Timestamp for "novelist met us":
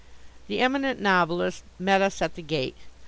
0.99-2.23